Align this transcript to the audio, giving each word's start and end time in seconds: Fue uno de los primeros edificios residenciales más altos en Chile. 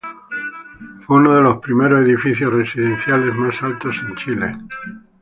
Fue 1.05 1.17
uno 1.17 1.35
de 1.35 1.41
los 1.41 1.59
primeros 1.59 2.01
edificios 2.03 2.51
residenciales 2.51 3.35
más 3.35 3.61
altos 3.61 4.01
en 4.03 4.15
Chile. 4.15 4.55